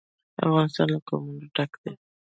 [0.45, 1.93] افغانستان له قومونه ډک دی.